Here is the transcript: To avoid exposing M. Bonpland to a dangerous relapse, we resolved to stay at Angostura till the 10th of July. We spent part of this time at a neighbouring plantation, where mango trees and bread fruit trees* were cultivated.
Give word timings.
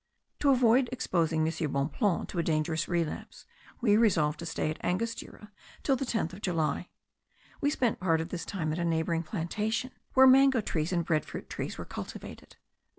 To 0.39 0.49
avoid 0.49 0.89
exposing 0.91 1.45
M. 1.47 1.71
Bonpland 1.71 2.27
to 2.29 2.39
a 2.39 2.41
dangerous 2.41 2.87
relapse, 2.87 3.45
we 3.81 3.95
resolved 3.97 4.39
to 4.39 4.47
stay 4.47 4.71
at 4.71 4.83
Angostura 4.83 5.51
till 5.83 5.95
the 5.95 6.07
10th 6.07 6.33
of 6.33 6.41
July. 6.41 6.89
We 7.61 7.69
spent 7.69 7.99
part 7.99 8.19
of 8.19 8.29
this 8.29 8.43
time 8.43 8.73
at 8.73 8.79
a 8.79 8.83
neighbouring 8.83 9.21
plantation, 9.21 9.91
where 10.15 10.25
mango 10.25 10.59
trees 10.59 10.91
and 10.91 11.05
bread 11.05 11.23
fruit 11.23 11.51
trees* 11.51 11.77
were 11.77 11.85
cultivated. 11.85 12.57